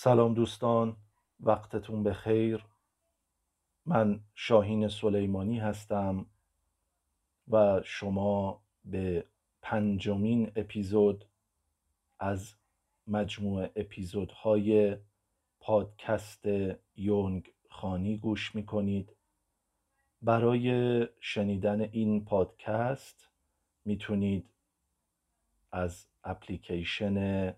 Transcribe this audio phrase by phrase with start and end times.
[0.00, 0.96] سلام دوستان
[1.40, 2.64] وقتتون بخیر.
[3.86, 6.26] من شاهین سلیمانی هستم
[7.48, 9.24] و شما به
[9.62, 11.24] پنجمین اپیزود
[12.18, 12.54] از
[13.06, 14.96] مجموع اپیزودهای
[15.60, 16.44] پادکست
[16.96, 19.16] یونگ خانی گوش می کنید
[20.22, 23.30] برای شنیدن این پادکست
[23.84, 24.50] می‌تونید
[25.72, 27.54] از اپلیکیشن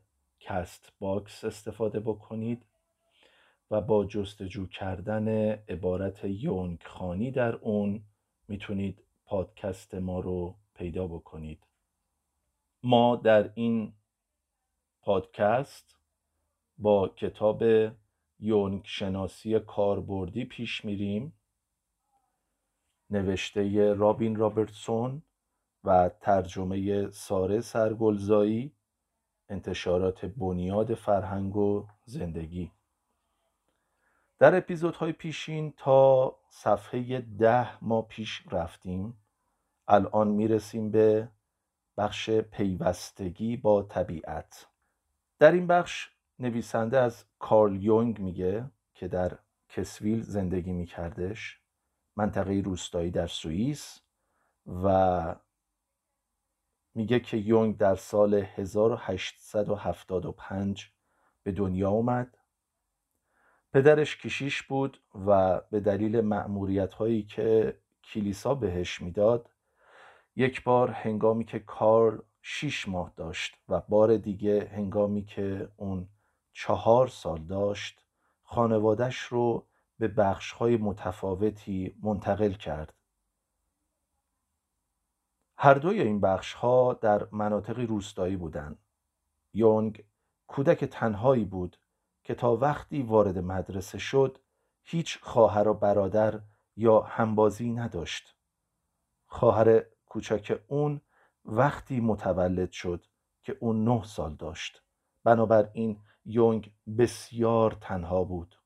[0.50, 2.66] Castbox استفاده بکنید
[3.70, 5.28] و با جستجو کردن
[5.68, 8.02] عبارت یونگ خوانی در اون
[8.48, 11.66] می‌تونید پادکست ما رو پیدا بکنید.
[12.82, 13.92] ما در این
[15.02, 15.96] پادکست
[16.78, 17.62] با کتاب
[18.40, 21.32] یونگ شناسی کاربردی پیش میریم.
[23.10, 25.22] نوشته رابین رابرتسون
[25.84, 28.72] و ترجمه ساره سرگلزایی.
[29.50, 32.70] انتشارات بنیاد فرهنگ و زندگی.
[34.38, 39.16] در اپیزودهای پیشین تا صفحه ده ما پیش رفتیم.
[39.88, 41.28] الان می‌رسیم به
[41.96, 44.66] بخش پیوستگی با طبیعت.
[45.38, 49.38] در این بخش نویسنده از کارل یونگ میگه که در
[49.68, 51.60] کسویل زندگی میکردش
[52.16, 54.00] منطقه روستایی در سوئیس
[54.84, 55.34] و
[56.94, 60.90] میگه که یونگ در سال 1875
[61.42, 62.38] به دنیا اومد.
[63.72, 69.50] پدرش کشیش بود و به دلیل معمولیت هایی که کلیسا بهش می‌داد
[70.36, 76.08] یک بار هنگامی که کار شیش ماه داشت و بار دیگه هنگامی که اون
[76.52, 78.04] چهار سال داشت
[78.42, 79.66] خانوادش رو
[79.98, 82.99] به بخش های متفاوتی منتقل کرد.
[85.62, 88.78] هر دوی این بخش ها در مناطقی روستایی بودند.
[89.54, 90.04] یونگ
[90.46, 91.76] کودک تنهایی بود
[92.24, 94.38] که تا وقتی وارد مدرسه شد
[94.82, 96.40] هیچ خواهر و برادر
[96.76, 98.36] یا همبازی نداشت.
[99.26, 101.00] خواهر کوچک اون
[101.44, 103.06] وقتی متولد شد
[103.42, 104.82] که اون نه سال داشت.
[105.24, 108.58] بنابراین یونگ بسیار تنها بود.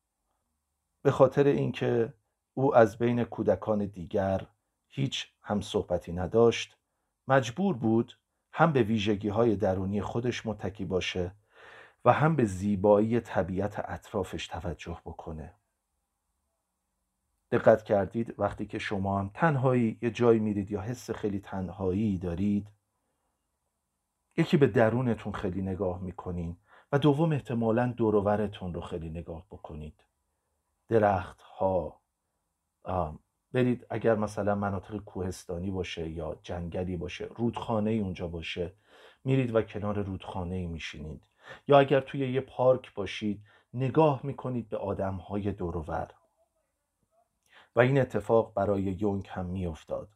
[1.03, 2.15] به خاطر اینکه
[2.55, 4.47] او از بین کودکان دیگر
[4.89, 6.77] هیچ هم صحبتی نداشت
[7.29, 8.19] مجبور بود
[8.53, 11.35] هم به ویژگی های درونی خودش متکی باشه
[12.05, 15.55] و هم به زیبایی طبیعت اطرافش توجه بکنه.
[17.51, 22.69] دقت کردید وقتی که شما هم تنهایی یه جایی میرید یا حس خیلی تنهایی دارید
[24.37, 26.57] یکی به درونتون خیلی نگاه می‌کنین
[26.93, 30.05] و دوم احتمالا دورورتون رو خیلی نگاه بکنید.
[30.89, 32.01] درخت ها
[33.55, 38.73] برید اگر مثلا مناطق کوهستانی باشه یا جنگلی باشه رودخانه ای اونجا باشه
[39.25, 41.23] میرید و کنار رودخانه ای میشینید.
[41.69, 43.43] یا اگر توی یه پارک باشید
[43.75, 46.11] نگاه می‌کنید به آدم های دورور.
[47.77, 50.09] و این اتفاق برای یونگ هم میافتاد.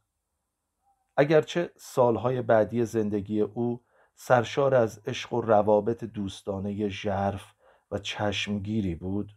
[1.16, 3.82] اگرچه سالهای بعدی زندگی او
[4.14, 7.54] سرشار از عشق و روابط دوستانه ژرف
[7.90, 9.32] و چشمگیری بود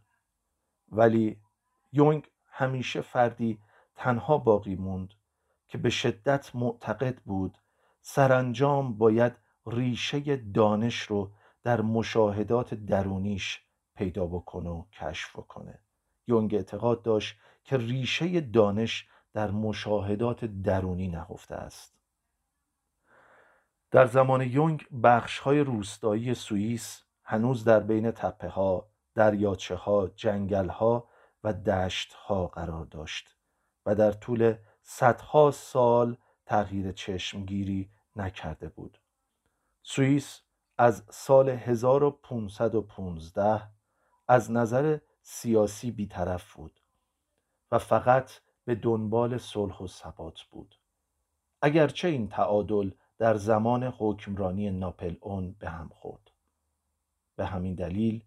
[0.91, 1.37] ولی
[1.91, 3.59] یونگ همیشه فردی
[4.01, 5.13] تنها باقی موند
[5.67, 7.57] که به شدت معتقد بود
[8.01, 9.33] سرانجام باید
[9.65, 11.31] ریشه دانش رو
[11.63, 13.61] در مشاهدات درونیش
[13.95, 15.79] پیدا بکنه و کشف کنه
[16.27, 21.95] یونگ اعتقاد داشت که ریشه دانش در مشاهدات درونی نهفته است.
[23.91, 30.69] در زمان یونگ بخش های روستایی سوئیس هنوز در بین تپه ها، دریاچه ها، جنگل
[30.69, 31.07] ها
[31.43, 33.40] و دشت ها قرار داشت.
[33.85, 38.97] و در طول صدها سال تغییر چشمگیری نکرده بود.
[39.83, 40.41] سوئیس
[40.77, 43.69] از سال 1515
[44.27, 46.81] از نظر سیاسی بیطرف بود
[47.71, 48.31] و فقط
[48.65, 50.75] به دنبال صلح و ثبات بود.
[51.61, 56.31] اگرچه این تعادل در زمان حکمرانی ناپل اون به هم خورد.
[57.35, 58.23] به همین دلیل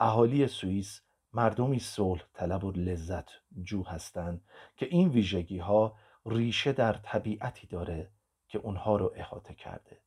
[0.00, 1.00] اهالی سوئیس
[1.32, 3.30] مردمی صلح طلب و لذت
[3.62, 4.44] جو هستند
[4.76, 8.10] که این ویژگی ها ریشه در طبیعتی داره
[8.48, 10.00] که اونها رو احاطه کرده.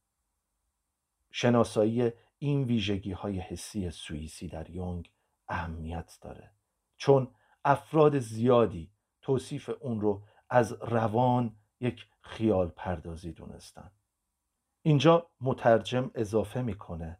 [1.32, 5.12] شناسایی این ویژگی های حسی سوئیسی در یونگ
[5.48, 6.52] اهمیت داره.
[6.98, 7.36] چون
[7.66, 13.92] افراد زیادی توصیف اون رو از روان یک خیال پردازی دونستن.
[14.82, 17.20] اینجا مترجم اضافه می‌کنه.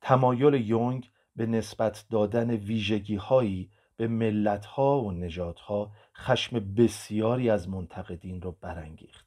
[0.00, 7.50] تمایل یونگ به نسبت دادن ویژگی هایی به ملت ها و نجات ها خشم بسیاری
[7.50, 9.26] از منتقدین رو برانگیخت.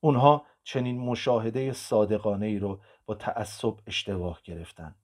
[0.00, 4.94] اونها چنین مشاهده صادقانه ای رو با تعصب اشتباه گرفتن.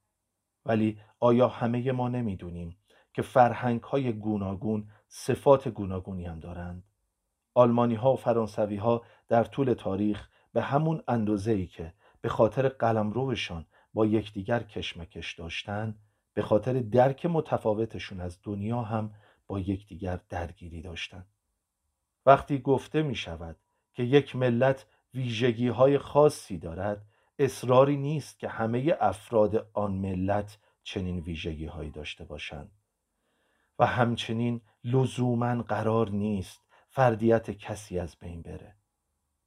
[0.67, 2.77] ولی آیا همه ما نمی‌دونیم
[3.13, 6.85] که فرهنگ های گوناگون صفات گوناگونی هم دارند؟
[7.55, 12.69] آلمانی ها و فرانسوی ها در طول تاریخ به همون اندازه ای که به خاطر
[12.69, 15.99] قلمروشان با یکدیگر کشمکش داشتند
[16.35, 19.15] به خاطر درک متفاوتشون از دنیا هم
[19.47, 21.27] با یکدیگر درگیری داشتند
[22.27, 23.57] وقتی گفته می شود
[23.93, 27.07] که یک ملت ویژگی های خاصی دارد
[27.39, 32.71] اصراری نیست که همه افراد آن ملت چنین ویژگی هایی داشته باشند.
[33.79, 38.77] و همچنین لزوما قرار نیست فردیت کسی از بین بره.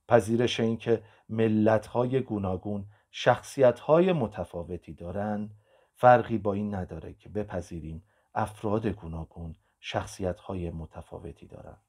[0.07, 2.85] پذیرش اینکه ملت های گوناگون
[3.15, 5.55] شخصیت های متفاوتی دارند.
[5.95, 8.03] فرقی با این نداره که بپذیریم
[8.35, 11.81] افراد گوناگون شخصیت های متفاوتی دارند.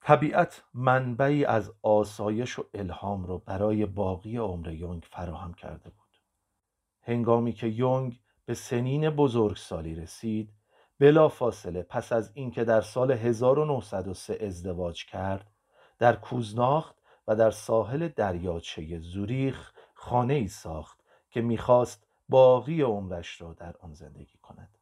[0.00, 6.16] طبیعت منبعی از آسایش و الهام رو برای باقی عمر یونگ فراهم کرده بود.
[7.02, 10.52] هنگامی که یونگ به سنین بزرگسالی رسید
[10.98, 15.50] بلا فاصله پس از اینکه در سال 1903 ازدواج کرد
[15.98, 16.96] در کوزناخت
[17.28, 21.00] و در ساحل دریاچه زوریخ خانه ای ساخت
[21.30, 24.78] که می‌خواست باقی عمرش را در آن زندگی کند.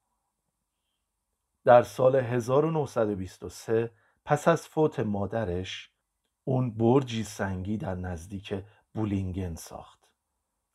[1.64, 3.90] در سال 1923
[4.24, 5.90] پس از فوت مادرش
[6.44, 10.08] اون برجی سنگی در نزدیک بولینگن ساخت.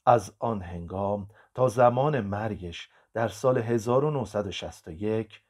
[0.06, 5.42] از آن هنگام تا زمان مرگش در سال 1961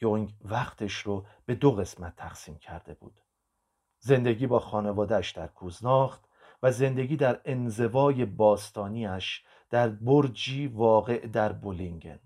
[0.00, 3.20] یونگ وقتش رو به دو قسمت تقسیم کرده بود.
[4.00, 6.28] زندگی با خانوادهش در کوزناخت
[6.62, 12.18] و زندگی در انزوای باستانیش در برجی واقع در بولینگن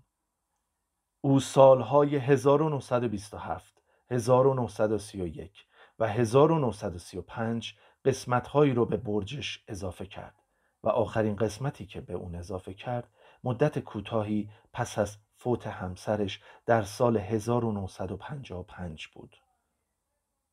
[1.21, 5.65] او سالهای 1927 1931
[5.99, 7.73] و 1935
[8.05, 10.35] قسمتهایی رو به برجش اضافه کرد
[10.83, 13.09] و آخرین قسمتی که به اون اضافه کرد
[13.43, 19.42] مدت کوتاهی پس از فوت همسرش در سال 1955 بود.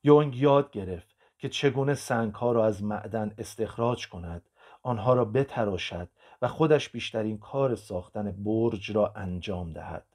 [0.03, 4.51] یونگ یاد گرفت که چگونه سنگها را از معدن استخراج کند
[4.83, 6.09] آنها را بتراشد
[6.43, 10.07] و خودش بیشترین کار ساختن برج را انجام دهد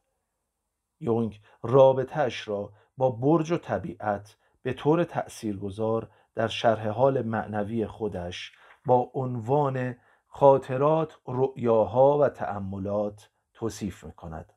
[1.00, 8.52] یونگ رابطهش را با برج و طبیعت به طور تأثیرگذار در شرح حال معنوی خودش
[8.86, 9.96] با عنوان
[10.28, 14.54] خاطرات رؤیاها و تأملات توصیف می کند.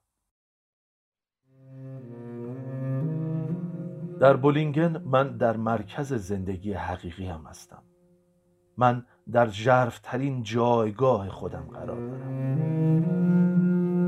[4.20, 7.82] در بولینگن من در مرکز زندگی حقیقی هم هستم.
[8.76, 12.48] من در جرفترین جایگاه خودم قرار دارم.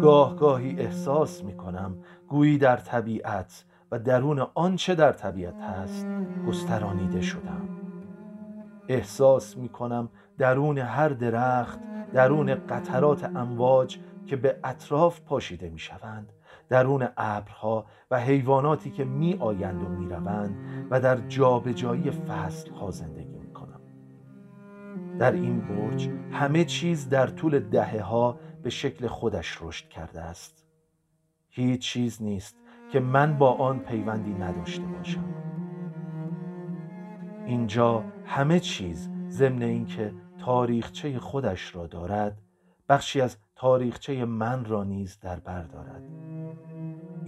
[0.00, 1.98] گاه گاهی احساس می کنم
[2.28, 6.06] گویی در طبیعت و درون آنچه در طبیعت هست
[6.48, 7.68] گسترانیده شدم.
[8.88, 11.78] احساس می کنم درون هر درخت
[12.12, 16.32] درون قطرات امواج که به اطراف پاشیده می شوند
[16.70, 20.56] درون ابرها و حیواناتی که می آیند و می روند
[20.90, 23.80] و در جابجایی فصل ها زندگی می کنم
[25.18, 30.66] در این برج همه چیز در طول دهه ها به شکل خودش رشد کرده است.
[31.48, 32.56] هیچ چیز نیست
[32.92, 35.24] که من با آن پیوندی نداشته باشم.
[37.46, 42.38] اینجا همه چیز ضمن اینکه تاریخچه خودش را دارد
[42.88, 46.02] بخشی از تاریخچه من را نیز در بر دارد.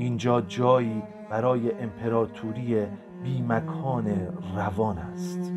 [0.03, 2.87] اینجا جایی برای امپراتوری
[3.23, 4.09] بیمکان
[4.57, 5.53] روان است.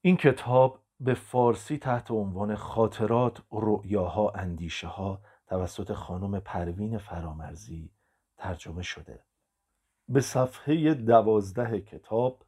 [0.00, 7.90] این کتاب به فارسی تحت عنوان خاطرات رؤیاها اندیشه ها توسط خانم پروین فرامرزی
[8.38, 9.29] ترجمه شده.
[10.12, 12.44] به صفحه دوازده کتاب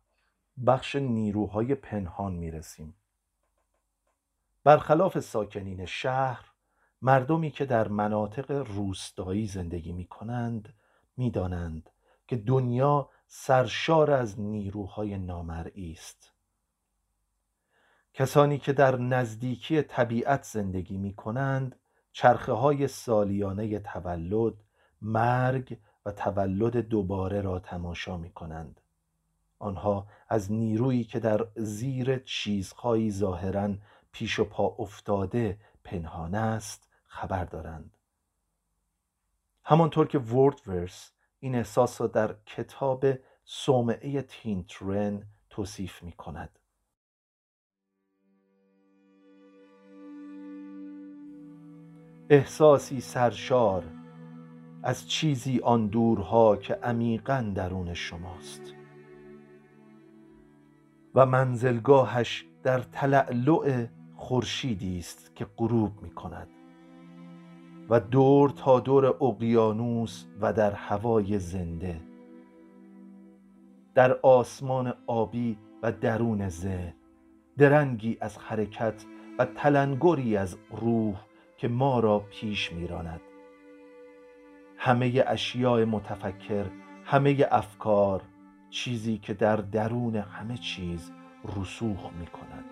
[0.66, 2.94] بخش نیروهای پنهان می رسیم
[4.64, 6.52] برخلاف ساکنین شهر
[7.02, 10.74] مردمی که در مناطق روستایی زندگی می کنند
[11.16, 11.90] می دانند
[12.26, 16.32] که دنیا سرشار از نیروهای نامرئی است.
[18.14, 21.76] کسانی که در نزدیکی طبیعت زندگی می کنند
[22.12, 24.54] چرخه های سالیانه تولد،
[25.02, 28.80] مرگ و تولد دوباره را تماشا می کنند.
[29.58, 33.74] آنها از نیرویی که در زیر چیزهایی ظاهرا
[34.12, 37.96] پیش و پا افتاده پنهان است خبر دارند.
[39.64, 43.06] همانطور که وردورس این احساس را در کتاب
[43.44, 46.58] صومعه تینترن توصیف می کند.
[52.30, 54.01] احساسی سرشار
[54.82, 58.74] از چیزی آن دورها که عمیقا درون شماست.
[61.14, 63.86] و منزلگاهش در تلألؤ
[64.16, 66.48] خورشیدی است که غروب می کند.
[67.90, 72.00] و دور تا دور اقیانوس و در هوای زنده.
[73.94, 76.94] در آسمان آبی و درون ذهن
[77.58, 79.04] درنگی از حرکت
[79.38, 81.16] و تلنگری از روح
[81.56, 83.20] که ما را پیش میراند
[84.84, 86.70] همه اشیاء متفکر
[87.04, 88.22] همه افکار
[88.70, 91.12] چیزی که در درون همه چیز
[91.44, 92.64] رسوخ می کند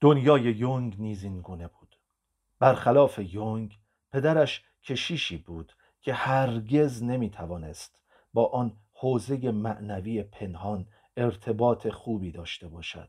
[0.00, 1.96] دنیای یونگ نیز این گونه بود.
[2.58, 3.78] برخلاف یونگ
[4.12, 8.02] پدرش کشیشی بود که هرگز نمی توانست
[8.34, 10.86] با آن حوزه معنوی پنهان
[11.16, 13.08] ارتباط خوبی داشته باشد.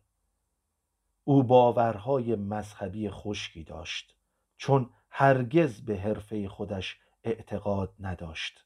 [1.23, 4.14] او باورهای مذهبی خشکی داشت.
[4.65, 8.65] چون هرگز به حرفه خودش اعتقاد نداشت.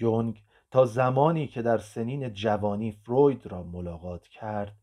[0.00, 4.76] یونگ تا زمانی که در سنین جوانی فروید را ملاقات کرد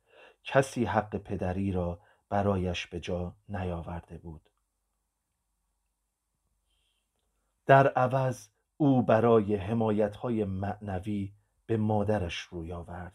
[0.44, 2.00] کسی حق پدری را
[2.30, 4.50] برایش به جا نیاورده بود.
[7.66, 8.48] در عوض
[8.78, 11.34] او برای حمایت های معنوی
[11.66, 13.14] به مادرش روی آورد.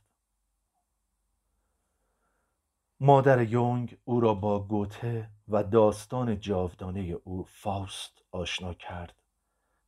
[3.00, 9.14] مادر یونگ او را با گوته و داستان جاودانه او فاوست آشنا کرد.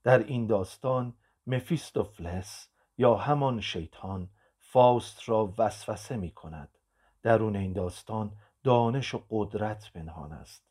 [0.05, 1.15] در این داستان
[1.47, 6.69] مفیستوفلس یا همان شیطان فاوست را وسوسه می کند.
[7.23, 8.33] درون این داستان
[8.65, 10.67] دانش و قدرت پنهان است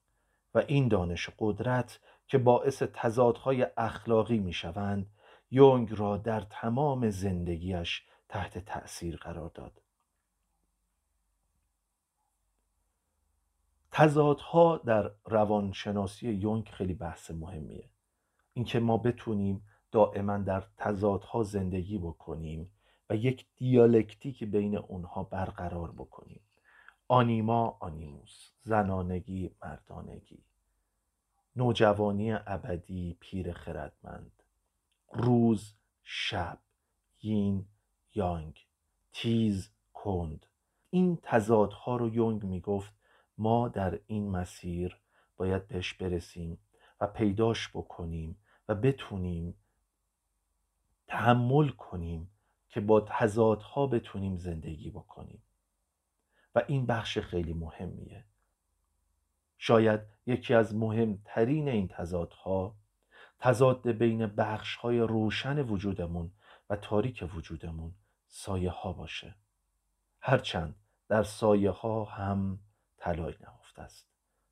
[0.54, 5.12] و این دانش و قدرت که باعث تضادهای اخلاقی می شوند
[5.52, 9.82] یونگ را در تمام زندگیش تحت تأثیر قرار داد.
[13.98, 17.90] تضادها در روانشناسی یونگ خیلی بحث مهمیه.
[18.54, 22.72] اینکه ما بتونیم دائما در تضادها زندگی بکنیم
[23.10, 26.42] و یک دیالکتیک بین اونها برقرار بکنیم.
[27.08, 30.44] آنیما آنیموس زنانگی مردانگی.
[31.56, 34.44] نوجوانی ابدی پیر خردمند.
[35.14, 36.58] روز شب
[37.22, 37.66] یین
[38.16, 38.66] یانگ.
[39.14, 40.46] تیز کند.
[40.90, 42.94] این تضادها رو یونگ می‌گفت
[43.38, 44.98] ما در این مسیر
[45.38, 46.58] باید بهش برسیم
[47.02, 48.38] و پیداش بکنیم
[48.70, 49.56] و بتونیم
[51.08, 52.32] تحمل کنیم
[52.70, 55.42] که با تضادها بتونیم زندگی بکنیم.
[56.56, 58.26] و این بخش خیلی مهمیه.
[59.58, 62.76] شاید یکی از مهمترین این تضادها
[63.40, 66.32] تضاد بین بخش های روشن وجودمون
[66.70, 67.94] و تاریک وجودمون
[68.28, 69.36] سایه ها باشه.
[70.20, 70.76] هرچند
[71.08, 72.60] در سایه ها هم
[73.06, 74.08] طلای نهفته است.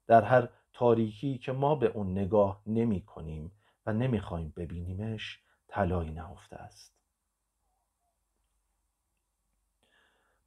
[0.07, 3.51] در هر تاریکی که ما به اون نگاه نمی کنیم
[3.85, 6.93] و نمی‌خوایم ببینیمش طلایی نهفته است.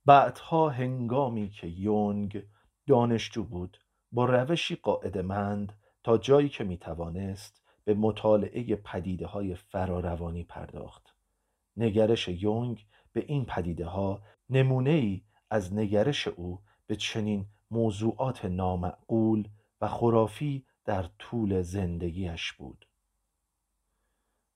[0.04, 2.42] بعدها هنگامی که یونگ
[2.86, 3.78] دانشجو بود
[4.12, 11.14] با روشی قاعدمند تا جایی که می‌توانست به مطالعه پدیده های فراروانی پرداخت.
[11.76, 19.48] نگرش یونگ به این پدیده ها نمونه ای از نگرش او به چنین موضوعات نامعقول
[19.80, 22.86] و خرافی در طول زندگیش بود.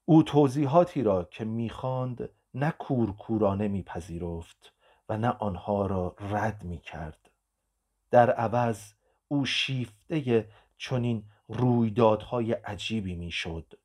[0.04, 4.72] او توضیحاتی را که می‌خواند نه کورکورانه میپذیرفت
[5.08, 7.30] و نه آنها را رد می‌کرد.
[8.10, 8.92] در عوض
[9.28, 13.78] او شیفته چنین رویدادهای عجیبی می‌شد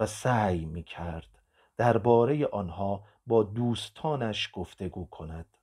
[0.00, 1.38] و سعی می‌کرد
[1.76, 5.56] درباره آنها با دوستانش گفتگو کند.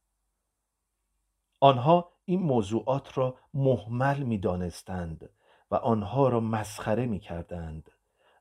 [1.60, 5.30] آنها این موضوعات را محمل می دانستند
[5.72, 7.92] و آنها را مسخره می کردند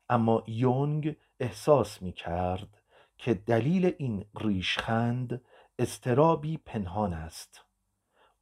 [0.09, 2.81] اما یونگ احساس می کرد
[3.17, 5.41] که دلیل این ریشخند
[5.79, 7.61] استرابی پنهان است.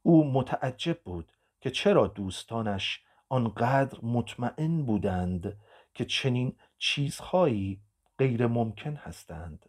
[0.02, 5.60] او متعجب بود که چرا دوستانش آنقدر مطمئن بودند
[5.94, 7.80] که چنین چیزهایی
[8.18, 9.66] غیر ممکن هستند.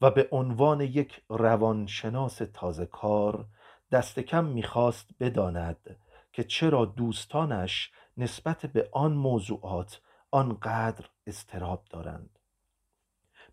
[0.00, 3.46] و به عنوان یک روانشناس تازه کار
[3.90, 5.96] دست کم می‌خواست بداند
[6.32, 12.38] که چرا دوستانش نسبت به آن موضوعات آنقدر استراب دارند.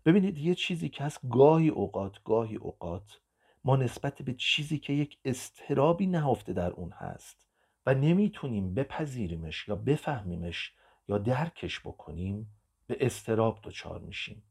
[0.04, 3.20] ببینید یه چیزی که هست گاهی اوقات گاهی اوقات
[3.64, 7.46] ما نسبت به چیزی که یک استرابی نهفته در اون هست
[7.86, 10.72] و نمی‌تونیم بپذیریمش یا بفهمیمش
[11.08, 12.50] یا درکش بکنیم
[12.86, 14.42] به استراب دچار میشیم.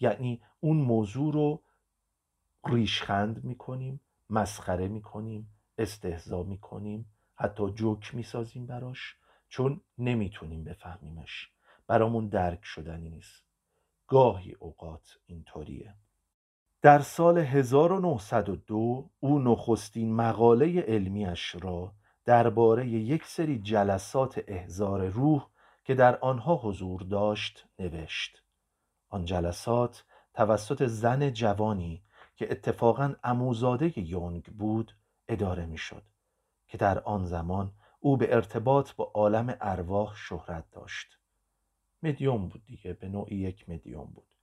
[0.00, 1.62] یعنی اون موضوع رو
[2.66, 9.16] ریشخند می‌کنیم مسخره می‌کنیم استهزا می‌کنیم حتی جوک می‌سازیم براش
[9.48, 11.50] چون نمی‌تونیم بفهمیمش.
[11.86, 13.44] برامون درک شدنی نیست.
[14.06, 15.94] گاهی اوقات اینطوریه.
[16.82, 21.92] در سال 1902 او نخستین مقاله علمیش را
[22.24, 25.48] درباره یک سری جلسات احزار روح
[25.84, 28.42] که در آنها حضور داشت نوشت.
[29.08, 32.02] آن جلسات توسط زن جوانی
[32.36, 34.96] که اتفاقا اموزاده یونگ بود
[35.28, 36.02] اداره می‌شد
[36.66, 41.18] که در آن زمان او به ارتباط با عالم ارواح شهرت داشت.
[42.02, 44.34] مدیوم بود دیگه به نوعی یک مدیوم بود.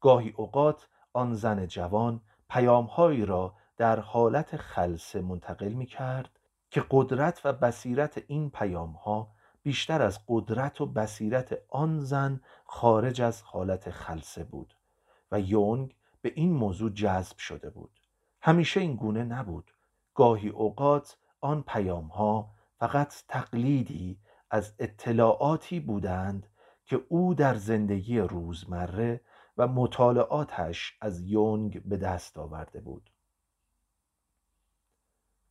[0.00, 6.38] گاهی اوقات آن زن جوان پیامهایی را در حالت خلصه منتقل می کرد
[6.70, 9.34] که قدرت و بصیرت این پیامها
[9.68, 14.74] بیشتر از قدرت و بصیرت آن زن خارج از حالت خلصه بود
[15.32, 18.00] و یونگ به این موضوع جذب شده بود.
[18.40, 19.74] همیشه این گونه نبود.
[20.14, 24.18] گاهی اوقات آن پیامها فقط تقلیدی
[24.50, 26.46] از اطلاعاتی بودند
[26.84, 29.20] که او در زندگی روزمره
[29.56, 33.10] و مطالعاتش از یونگ به دست آورده بود.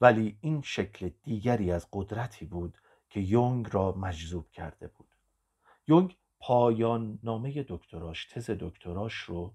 [0.01, 2.77] ولی این شکل دیگری از قدرتی بود
[3.09, 5.07] که یونگ را مجذوب کرده بود.
[5.87, 9.53] یونگ پایان نامه دکتراش تز دکتراش رو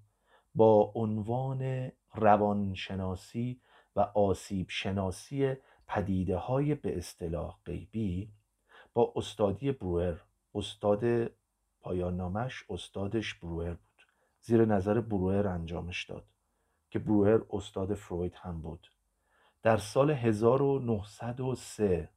[0.54, 3.60] با عنوان روانشناسی
[3.96, 5.54] و آسیب شناسی
[5.86, 8.32] پدیده های به اصطلاح غیبی
[8.94, 10.16] با استادی بروئر.
[10.54, 11.30] استاد
[11.80, 14.06] پایان نامش استادش بروئر بود.
[14.40, 16.24] زیر نظر بروئر انجامش داد
[16.90, 18.88] که بروئر استاد فروید هم بود.
[19.62, 22.08] در سال 1903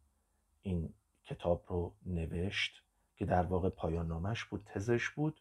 [0.62, 0.94] این
[1.26, 2.84] کتاب رو نوشت
[3.16, 5.40] که در واقع پایان نامش بود تزش بود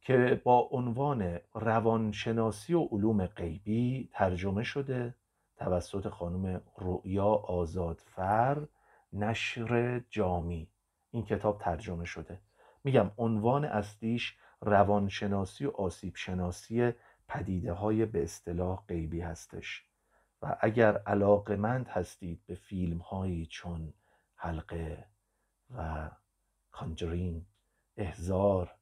[0.00, 5.14] که با عنوان روانشناسی و علوم غیبی ترجمه شده
[5.56, 8.66] توسط خانم رؤیا آزادفر
[9.12, 10.68] نشر جامی.
[11.10, 12.38] این کتاب ترجمه شده.
[12.84, 16.92] میگم عنوان اصلیش روانشناسی و آسیب شناسی
[17.28, 19.84] پدیده های به اصطلاح غیبی هستش.
[20.42, 23.92] و اگر علاقمند هستید به فیلم هایی چون
[24.42, 25.06] حلقه
[25.76, 26.10] و
[26.70, 27.46] کانجرین
[27.96, 28.74] احزار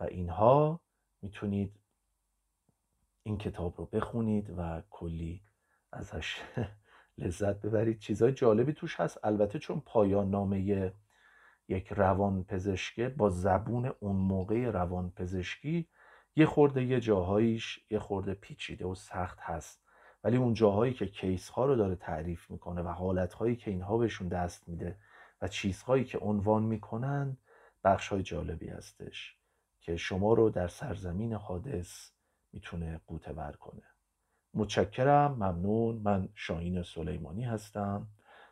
[0.00, 0.80] و اینها
[1.22, 1.80] می‌تونید
[3.22, 5.42] این کتاب رو بخونید و کلی
[5.92, 6.42] ازش
[7.18, 7.98] لذت ببرید.
[7.98, 9.24] چیزای جالبی توش هست.
[9.24, 10.92] البته چون پایان نامه
[11.68, 15.88] یک روان پزشکه با زبون اون موقع روان پزشکی
[16.36, 19.83] یه خورده یه جاهاییش یه خورده پیچیده و سخت هست.
[20.24, 23.98] ولی اون جاهایی که کیس ها رو داره تعریف می‌کنه و حالت هایی که اینها
[23.98, 24.96] بهشون دست میده
[25.42, 27.36] و چیزهایی که عنوان می‌کنن
[27.84, 29.36] بخش های جالبی هستش
[29.80, 32.10] که شما رو در سرزمین حادث
[32.52, 33.82] می‌تونه قوته بر کنه.
[34.54, 35.96] متشکرم ممنون.
[35.96, 38.06] من شاهین سلیمانی هستم.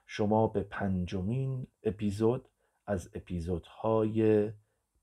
[0.06, 2.48] شما به پنجمین اپیزود
[2.86, 4.50] از اپیزودهای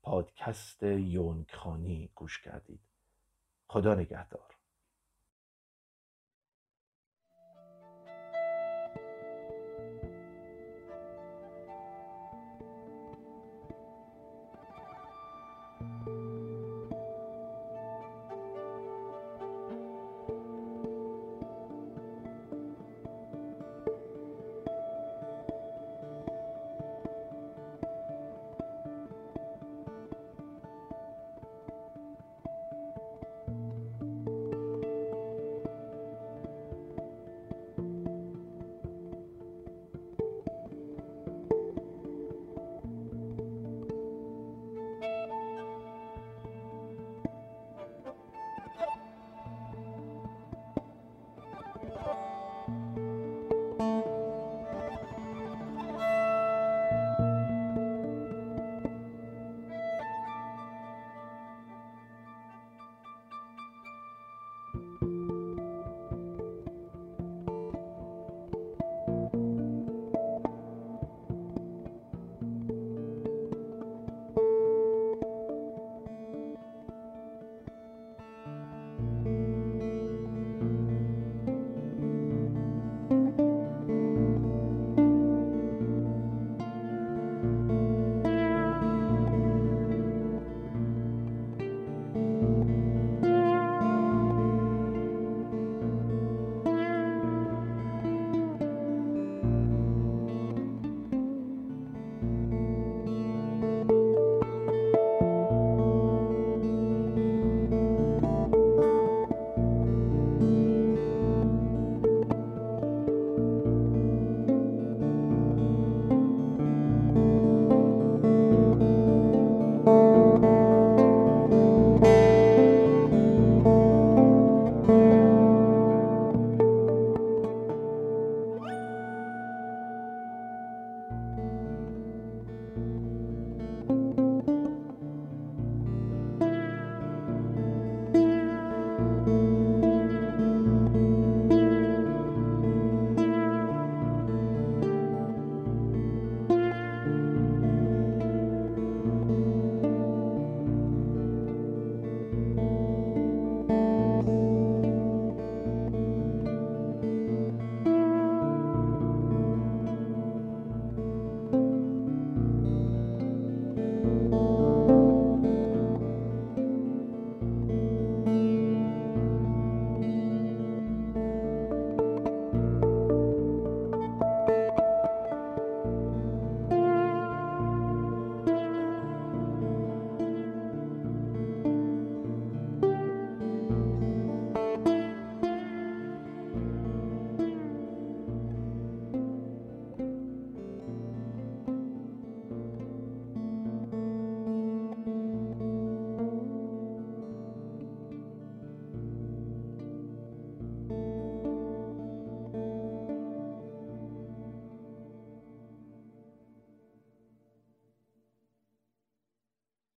[0.02, 2.80] پادکست یونگ خانی گوش کردید.
[3.68, 4.49] خدا نگهدار.